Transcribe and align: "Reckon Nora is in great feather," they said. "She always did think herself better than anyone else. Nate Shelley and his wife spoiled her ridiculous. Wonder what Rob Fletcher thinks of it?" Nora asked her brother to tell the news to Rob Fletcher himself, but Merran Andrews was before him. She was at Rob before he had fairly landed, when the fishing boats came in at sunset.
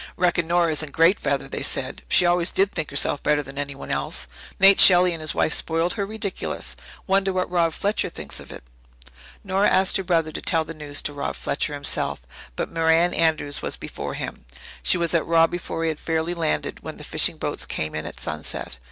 "Reckon 0.17 0.47
Nora 0.47 0.71
is 0.71 0.81
in 0.81 0.89
great 0.89 1.19
feather," 1.19 1.47
they 1.47 1.61
said. 1.61 2.01
"She 2.09 2.25
always 2.25 2.49
did 2.49 2.71
think 2.71 2.89
herself 2.89 3.21
better 3.21 3.43
than 3.43 3.59
anyone 3.59 3.91
else. 3.91 4.25
Nate 4.59 4.79
Shelley 4.79 5.11
and 5.13 5.21
his 5.21 5.35
wife 5.35 5.53
spoiled 5.53 5.93
her 5.93 6.07
ridiculous. 6.07 6.75
Wonder 7.05 7.31
what 7.31 7.51
Rob 7.51 7.71
Fletcher 7.71 8.09
thinks 8.09 8.39
of 8.39 8.51
it?" 8.51 8.63
Nora 9.43 9.69
asked 9.69 9.97
her 9.97 10.03
brother 10.03 10.31
to 10.31 10.41
tell 10.41 10.65
the 10.65 10.73
news 10.73 11.03
to 11.03 11.13
Rob 11.13 11.35
Fletcher 11.35 11.75
himself, 11.75 12.19
but 12.55 12.71
Merran 12.73 13.13
Andrews 13.13 13.61
was 13.61 13.77
before 13.77 14.15
him. 14.15 14.43
She 14.81 14.97
was 14.97 15.13
at 15.13 15.23
Rob 15.23 15.51
before 15.51 15.83
he 15.83 15.89
had 15.89 15.99
fairly 15.99 16.33
landed, 16.33 16.79
when 16.79 16.97
the 16.97 17.03
fishing 17.03 17.37
boats 17.37 17.67
came 17.67 17.93
in 17.93 18.07
at 18.07 18.19
sunset. 18.19 18.79